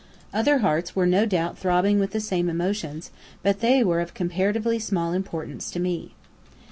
Other 0.33 0.57
hearts 0.65 0.95
were 0.95 1.05
no 1.05 1.27
doubt 1.27 1.59
throbbing 1.59 1.99
with 1.99 2.09
the 2.09 2.19
same 2.19 2.49
emotions, 2.49 3.11
but 3.43 3.59
they 3.59 3.83
were 3.83 3.99
of 3.99 4.15
comparatively 4.15 4.79
small 4.79 5.13
importance 5.13 5.69
to 5.69 5.79
me. 5.79 6.15